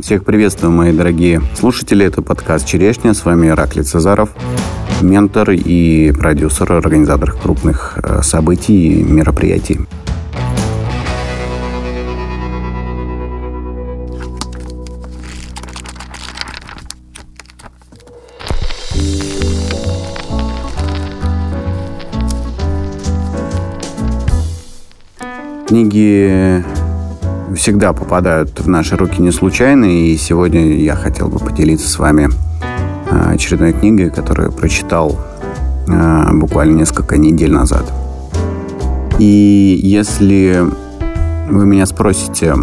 [0.00, 2.06] Всех приветствую, мои дорогие слушатели.
[2.06, 3.12] Это подкаст «Черешня».
[3.12, 4.30] С вами Ираклий Цезаров,
[5.02, 9.80] ментор и продюсер, организатор крупных э, событий и мероприятий.
[25.68, 26.64] Книги
[27.56, 32.28] всегда попадают в наши руки не случайно, и сегодня я хотел бы поделиться с вами
[33.10, 35.18] а, очередной книгой, которую прочитал
[35.88, 37.84] а, буквально несколько недель назад.
[39.18, 40.64] И если
[41.50, 42.54] вы меня спросите,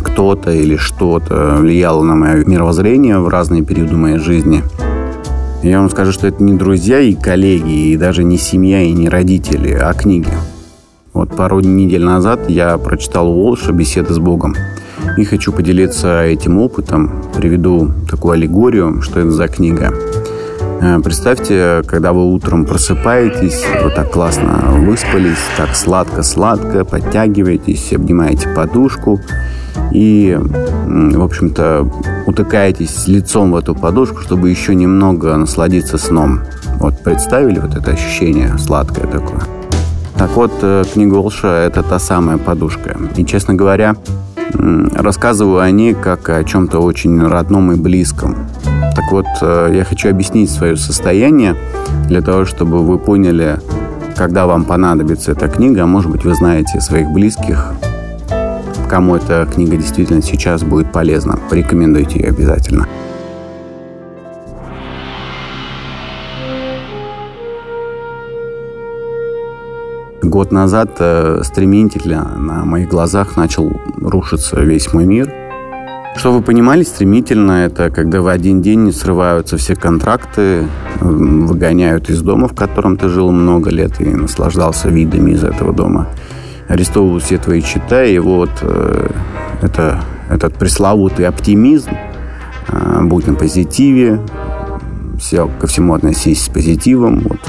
[0.00, 4.62] кто-то или что-то влияло на мое мировоззрение в разные периоды моей жизни,
[5.62, 9.08] я вам скажу, что это не друзья и коллеги, и даже не семья и не
[9.08, 10.32] родители, а книги–
[11.16, 14.54] вот пару недель назад я прочитал Уолша «Беседы с Богом».
[15.16, 17.22] И хочу поделиться этим опытом.
[17.34, 19.94] Приведу такую аллегорию, что это за книга.
[20.82, 29.18] Э, представьте, когда вы утром просыпаетесь, вот так классно выспались, так сладко-сладко, подтягиваетесь, обнимаете подушку
[29.92, 31.90] и, в общем-то,
[32.26, 36.40] утыкаетесь лицом в эту подушку, чтобы еще немного насладиться сном.
[36.78, 39.55] Вот представили вот это ощущение сладкое такое?
[40.18, 42.96] Так вот, э, книга Олша– это та самая подушка.
[43.16, 43.96] И, честно говоря,
[44.94, 48.34] рассказываю о ней как о чем-то очень родном и близком.
[48.94, 51.54] Так вот, э, я хочу объяснить свое состояние
[52.08, 53.58] для того, чтобы вы поняли,
[54.16, 57.74] когда вам понадобится эта книга, а может быть, вы знаете своих близких,
[58.88, 61.38] кому эта книга действительно сейчас будет полезна.
[61.50, 62.88] Порекомендуйте ее обязательно.
[70.26, 75.32] Год назад э, стремительно на моих глазах начал рушиться весь мой мир.
[76.16, 80.66] Что вы понимали, стремительно это когда в один день срываются все контракты,
[81.00, 86.08] выгоняют из дома, в котором ты жил много лет и наслаждался видами из этого дома.
[86.66, 89.08] Арестовывают все твои счета, и вот э,
[89.62, 91.92] это, этот пресловутый оптимизм,
[92.68, 94.20] э, будь на позитиве,
[95.20, 97.40] все, ко всему относись с позитивом, вот,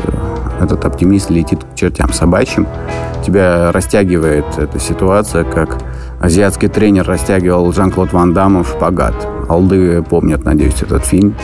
[0.59, 2.67] этот оптимист летит к чертям собачьим.
[3.25, 5.77] Тебя растягивает эта ситуация, как
[6.19, 9.15] азиатский тренер растягивал Жан-Клод Ван Дамма в шпагат.
[9.49, 11.35] Алды помнят, надеюсь, этот фильм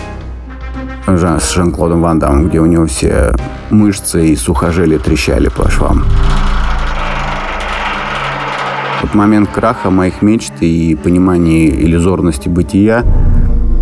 [1.05, 3.33] с Жан-Клодом Ван Дамом, где у него все
[3.69, 6.03] мышцы и сухожилия трещали по швам.
[9.01, 13.03] Вот момент краха моих мечт и понимания иллюзорности бытия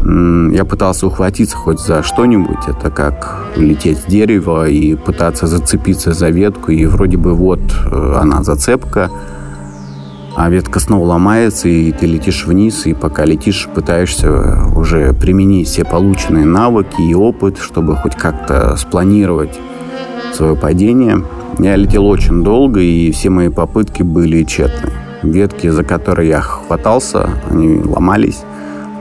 [0.03, 2.67] я пытался ухватиться хоть за что-нибудь.
[2.67, 8.16] Это как лететь с дерева и пытаться зацепиться за ветку, и вроде бы вот э,
[8.19, 9.11] она зацепка,
[10.35, 15.85] а ветка снова ломается, и ты летишь вниз, и пока летишь, пытаешься уже применить все
[15.85, 19.59] полученные навыки и опыт, чтобы хоть как-то спланировать
[20.34, 21.23] свое падение.
[21.59, 24.90] Я летел очень долго, и все мои попытки были тщетны.
[25.22, 28.44] Ветки, за которые я хватался, они ломались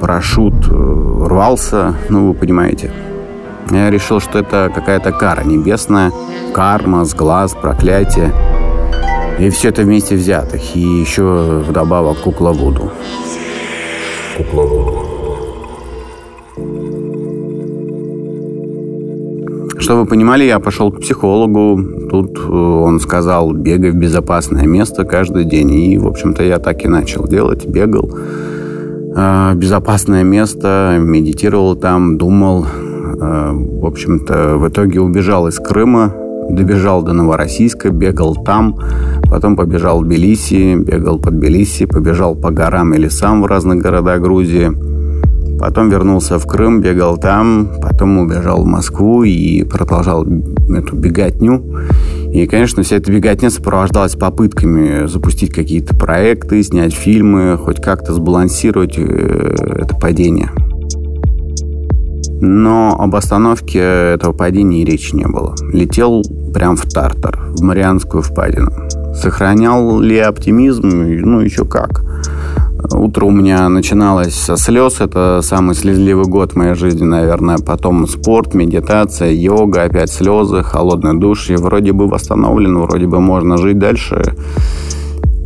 [0.00, 2.90] парашют э, рвался, ну, вы понимаете.
[3.70, 6.10] Я решил, что это какая-то кара небесная,
[6.54, 8.32] карма, сглаз, проклятие.
[9.38, 10.74] И все это вместе взятых.
[10.74, 12.90] И еще вдобавок кукла Вуду.
[14.36, 15.06] Кукла Вуду.
[19.78, 21.80] Чтобы вы понимали, я пошел к психологу.
[22.10, 25.70] Тут э, он сказал, бегай в безопасное место каждый день.
[25.70, 27.66] И, в общем-то, я так и начал делать.
[27.66, 28.10] Бегал.
[28.12, 28.49] Э,
[29.54, 32.66] безопасное место, медитировал там, думал.
[33.20, 36.14] Э, в общем-то, в итоге убежал из Крыма,
[36.50, 38.76] добежал до Новороссийска, бегал там,
[39.30, 44.20] потом побежал в Тбилиси, бегал под Тбилиси, побежал по горам и лесам в разных городах
[44.20, 44.70] Грузии.
[45.58, 51.62] Потом вернулся в Крым, бегал там, потом убежал в Москву и продолжал эту беготню.
[52.32, 58.96] И, конечно, вся эта беготня сопровождалась попытками запустить какие-то проекты, снять фильмы, хоть как-то сбалансировать
[58.96, 60.50] э, это падение.
[62.40, 65.54] Но об остановке этого падения и речи не было.
[65.72, 66.22] Летел
[66.54, 68.72] прям в Тартар, в Марианскую впадину.
[69.14, 70.88] Сохранял ли оптимизм?
[70.88, 72.02] Ну, еще как.
[72.92, 75.00] Утро у меня начиналось со слез.
[75.00, 77.58] Это самый слезливый год в моей жизни, наверное.
[77.58, 81.50] Потом спорт, медитация, йога, опять слезы, холодный душ.
[81.50, 84.34] И вроде бы восстановлен, вроде бы можно жить дальше.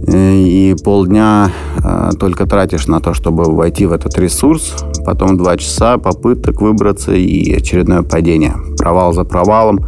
[0.06, 1.50] И полдня
[1.82, 4.74] э, только тратишь на то, чтобы войти в этот ресурс.
[5.06, 8.54] Потом два часа попыток выбраться и очередное падение.
[8.76, 9.84] Провал за провалом.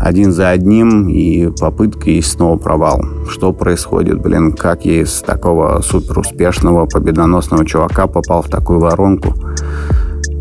[0.00, 3.04] Один за одним, и попытка, и снова провал.
[3.28, 9.34] Что происходит, блин, как я из такого супер успешного, победоносного чувака попал в такую воронку?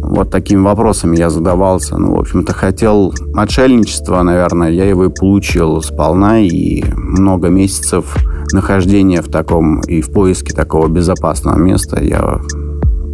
[0.02, 1.98] Вот такими вопросами я задавался.
[1.98, 8.16] Ну, в общем-то, хотел отшельничества, наверное, я его и получил сполна, и много месяцев
[8.54, 12.40] нахождения в таком и в поиске такого безопасного места я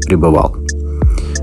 [0.06, 0.56] пребывал.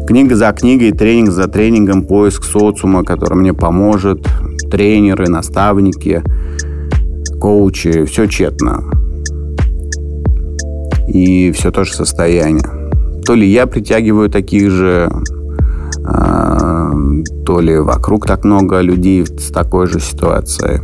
[0.07, 4.27] Книга за книгой, тренинг за тренингом, поиск социума, который мне поможет,
[4.73, 6.23] тренеры, наставники,
[7.39, 8.83] коучи, все тщетно.
[11.07, 12.65] И все то же состояние.
[13.27, 15.13] То ли я притягиваю таких же,
[16.07, 16.91] а,
[17.45, 20.81] то ли вокруг так много людей с такой же ситуацией.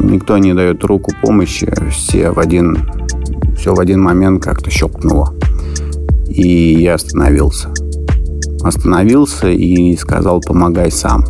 [0.00, 2.76] Никто не дает руку помощи, все в один,
[3.56, 5.32] все в один момент как-то щелкнуло.
[6.28, 7.68] И я остановился.
[8.64, 11.24] Остановился и сказал, помогай сам.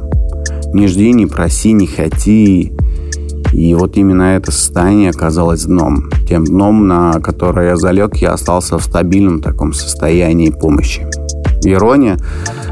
[0.72, 2.72] Не жди, не проси, не хоти.
[3.52, 6.08] И вот именно это состояние оказалось дном.
[6.26, 11.06] Тем дном, на которое я залег, я остался в стабильном таком состоянии помощи.
[11.62, 12.16] Ирония,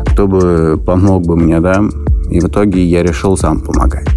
[0.07, 1.85] кто бы помог бы мне, да?
[2.31, 4.09] И в итоге я решил сам помогать.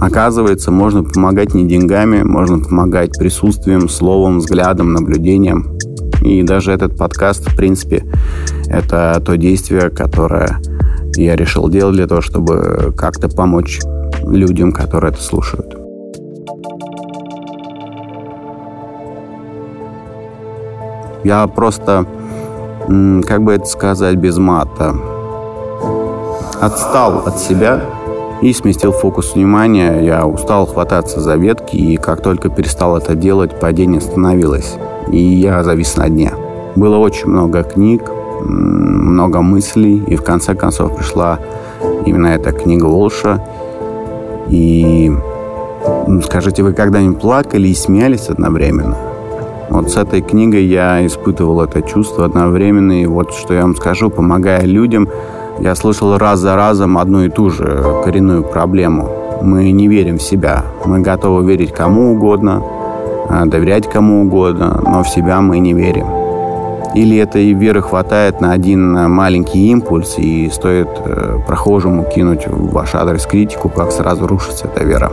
[0.00, 5.78] Оказывается, можно помогать не деньгами, можно помогать присутствием, словом, взглядом, наблюдением.
[6.22, 8.04] И даже этот подкаст, в принципе,
[8.66, 10.60] это то действие, которое
[11.16, 13.80] я решил делать для того, чтобы как-то помочь
[14.24, 15.76] людям, которые это слушают.
[21.22, 22.06] Я просто,
[23.26, 24.94] как бы это сказать без мата,
[26.60, 27.82] отстал от себя
[28.40, 30.00] и сместил фокус внимания.
[30.00, 34.76] Я устал хвататься за ветки, и как только перестал это делать, падение остановилось,
[35.12, 36.32] и я завис на дне.
[36.74, 38.02] Было очень много книг,
[38.44, 41.38] много мыслей, и в конце концов пришла
[42.06, 43.44] именно эта книга Волша.
[44.48, 45.12] И
[46.24, 48.96] скажите, вы когда-нибудь плакали и смеялись одновременно?
[49.70, 54.10] Вот с этой книгой я испытывал это чувство одновременно, и вот что я вам скажу,
[54.10, 55.08] помогая людям,
[55.60, 59.08] я слышал раз за разом одну и ту же коренную проблему.
[59.42, 60.64] Мы не верим в себя.
[60.84, 62.62] Мы готовы верить кому угодно,
[63.28, 66.19] а, доверять кому угодно, но в себя мы не верим.
[66.94, 72.94] Или этой веры хватает на один маленький импульс, и стоит э, прохожему кинуть в ваш
[72.94, 75.12] адрес критику, как сразу рушится эта вера.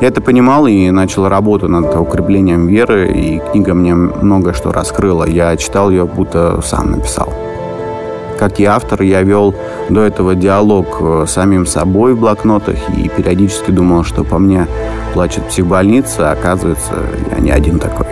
[0.00, 5.24] Я это понимал и начал работу над укреплением веры, и книга мне многое что раскрыла.
[5.24, 7.28] Я читал ее, будто сам написал.
[8.38, 9.54] Как и автор, я вел
[9.90, 14.68] до этого диалог э, с самим собой в блокнотах и периодически думал, что по мне
[15.12, 16.94] плачет психбольница, а оказывается,
[17.32, 18.06] я не один такой.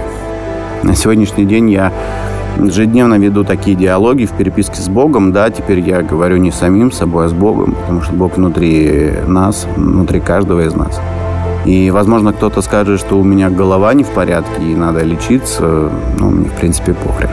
[0.82, 1.92] На сегодняшний день я
[2.58, 7.26] ежедневно веду такие диалоги в переписке с Богом, да, теперь я говорю не самим собой,
[7.26, 11.00] а с Богом, потому что Бог внутри нас, внутри каждого из нас.
[11.64, 16.30] И, возможно, кто-то скажет, что у меня голова не в порядке и надо лечиться, ну,
[16.30, 17.30] мне, в принципе, похрен.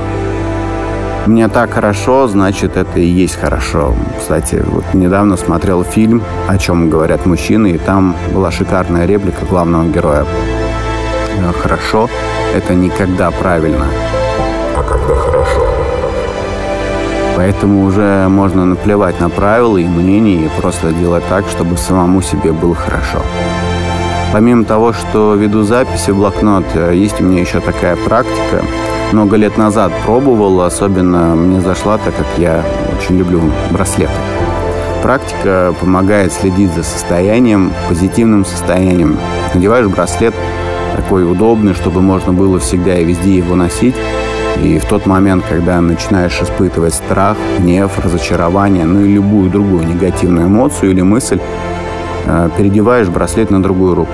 [1.25, 3.93] Мне так хорошо, значит, это и есть хорошо.
[4.19, 9.85] Кстати, вот недавно смотрел фильм «О чем говорят мужчины», и там была шикарная реплика главного
[9.85, 10.25] героя.
[11.61, 12.09] «Хорошо–
[12.55, 13.85] это никогда правильно»
[14.87, 15.61] когда хорошо.
[17.35, 22.51] Поэтому уже можно наплевать на правила и мнения и просто делать так, чтобы самому себе
[22.51, 23.19] было хорошо.
[24.31, 28.63] Помимо того, что веду записи в блокнот, э, есть у меня еще такая практика.
[29.11, 32.63] Много лет назад пробовал, особенно мне зашла, так как я
[32.97, 34.11] очень люблю браслеты.
[35.03, 39.19] Практика помогает следить за состоянием, позитивным состоянием.
[39.53, 40.33] Надеваешь браслет,
[40.95, 43.95] такой удобный, чтобы можно было всегда и везде его носить.
[44.61, 50.47] И в тот момент, когда начинаешь испытывать страх, гнев, разочарование, ну и любую другую негативную
[50.47, 51.39] эмоцию или мысль,
[52.25, 54.11] э, переодеваешь браслет на другую руку.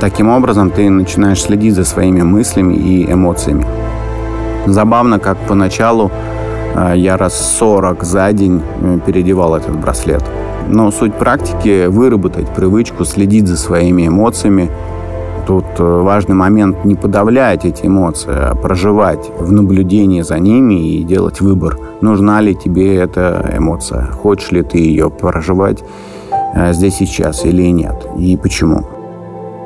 [0.00, 3.64] Таким образом, ты начинаешь следить за своими мыслями и эмоциями.
[4.66, 6.10] Забавно, как поначалу
[6.74, 10.22] э, я раз 40 за день э, переодевал этот браслет.
[10.68, 14.70] Но суть практики– выработать привычку следить за своими эмоциями
[15.46, 21.02] Тут э, важный момент не подавлять эти эмоции, а проживать в наблюдении за ними и
[21.04, 25.84] делать выбор, нужна ли тебе эта эмоция, хочешь ли ты ее проживать
[26.54, 28.86] э, здесь сейчас или нет, и почему.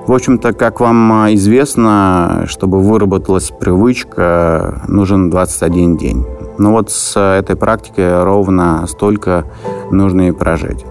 [0.08, 6.26] В общем-то, как вам э, известно, чтобы выработалась привычка, нужен 21 день.
[6.58, 9.44] Но вот с этой практикой ровно столько
[9.92, 10.84] нужно и прожить.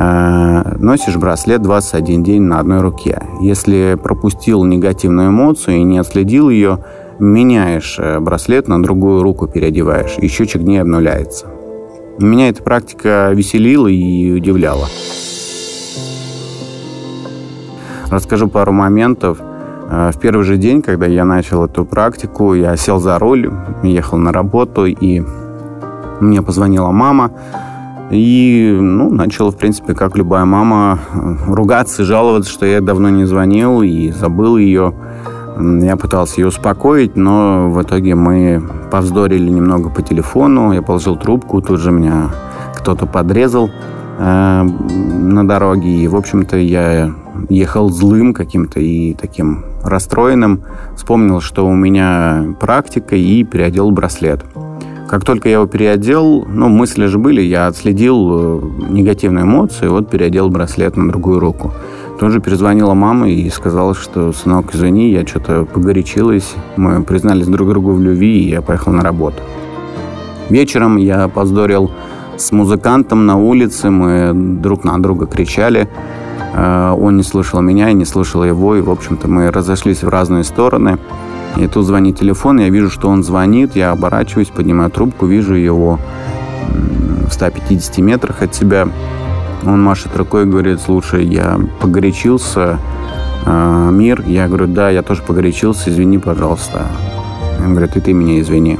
[0.00, 3.20] Э, носишь браслет 21 день на одной руке.
[3.40, 6.84] Если пропустил негативную эмоцию и не отследил ее,
[7.18, 11.46] меняешь э, браслет на другую руку переодеваешь, и счетчик не обнуляется.
[12.20, 14.86] Меня эта практика веселила и удивляла.
[18.08, 19.38] Расскажу пару моментов.
[19.90, 23.50] Э, в первый же день, когда я начал эту практику, я сел за руль,
[23.82, 25.22] ехал на работу, и
[26.20, 27.32] мне позвонила мама,
[28.10, 30.98] и, ну, начал, в принципе, как любая мама,
[31.46, 34.94] ругаться и жаловаться, что я давно не звонил и забыл ее.
[35.60, 40.72] Я пытался ее успокоить, но в итоге мы повздорили немного по телефону.
[40.72, 42.30] Я положил трубку, тут же меня
[42.76, 43.68] кто-то подрезал
[44.18, 45.90] э, на дороге.
[45.90, 47.12] И, в общем-то, я
[47.48, 50.62] ехал злым каким-то и таким расстроенным.
[50.96, 54.44] Вспомнил, что у меня практика и переодел браслет.
[55.08, 58.60] Как только я его переодел, ну, мысли же были, я отследил э,
[58.90, 61.72] негативные эмоции, вот переодел браслет на другую руку.
[62.20, 66.54] Тут же перезвонила мама и сказала, что, сынок, извини, я что-то погорячилась.
[66.76, 69.38] Мы признались друг другу в любви, и я поехал на работу.
[70.50, 71.90] Вечером я поздорил
[72.36, 75.88] с музыкантом на улице, мы друг на друга кричали.
[76.54, 80.08] Э, он не слышал меня, я не слышал его, и, в общем-то, мы разошлись в
[80.10, 80.98] разные стороны.
[81.58, 85.98] И тут звонит телефон, я вижу, что он звонит, я оборачиваюсь, поднимаю трубку, вижу его
[87.26, 88.88] в 150 метрах от себя.
[89.66, 92.78] Он машет рукой и говорит, слушай, я погорячился,
[93.44, 94.22] э, мир.
[94.24, 96.86] Я говорю, да, я тоже погорячился, извини, пожалуйста.
[97.58, 98.78] Он говорит, и ты меня извини.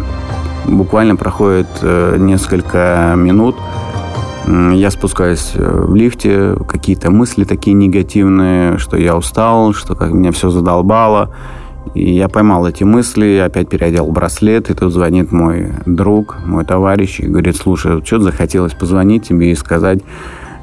[0.66, 3.56] Буквально проходит э, несколько минут,
[4.46, 10.32] я спускаюсь э, в лифте, какие-то мысли такие негативные, что я устал, что как меня
[10.32, 11.34] все задолбало.
[11.94, 17.20] И я поймал эти мысли, опять переодел браслет, и тут звонит мой друг, мой товарищ,
[17.20, 20.00] и говорит, слушай, что захотелось позвонить тебе и сказать,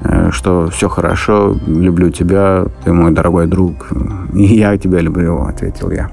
[0.08, 3.88] Э, что все хорошо, люблю тебя, ты мой дорогой друг,
[4.34, 6.10] и я тебя люблю, ответил я.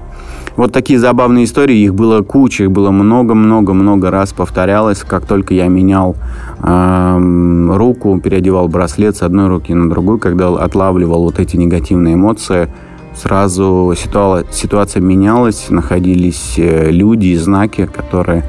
[0.55, 5.67] Вот такие забавные истории, их было куча, их было много-много-много раз повторялось, как только я
[5.67, 6.15] менял
[6.61, 12.69] э, руку, переодевал браслет с одной руки на другую, когда отлавливал вот эти негативные эмоции,
[13.15, 18.43] сразу ситуа- ситуация менялась, находились э, люди и знаки, которые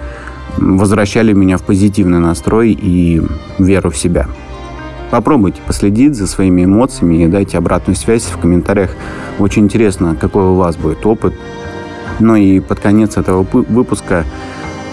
[0.57, 3.23] возвращали меня в позитивный настрой и
[3.59, 4.27] веру в себя.
[5.11, 8.91] Попробуйте последить за своими эмоциями и дайте обратную связь в комментариях.
[9.39, 11.35] Очень интересно, какой у вас будет опыт.
[12.21, 14.25] Ну и под конец этого выпуска,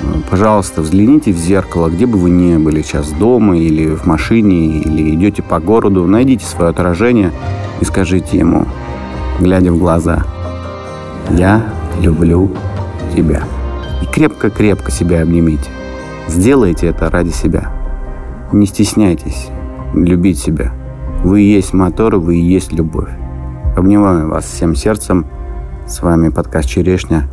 [0.01, 4.79] э, пожалуйста, взгляните в зеркало, где бы вы ни были сейчас, дома или в машине,
[4.79, 7.31] или идете по городу, найдите свое отражение
[7.79, 8.65] и скажите ему,
[9.41, 10.23] глядя в глаза,
[11.31, 11.63] «Я
[11.99, 12.51] люблю
[13.15, 13.41] тебя».
[14.01, 15.69] И крепко-крепко себя обнимите.
[16.27, 17.71] Сделайте это ради себя.
[18.51, 19.49] Не стесняйтесь
[19.93, 20.71] любить себя.
[21.23, 23.09] Вы и есть мотор, вы и есть любовь.
[23.75, 25.27] Обнимаю вас всем сердцем.
[25.87, 27.27] С вами подкаст «Черешня».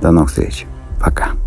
[0.00, 0.66] До новых встреч.
[1.00, 1.41] Пока.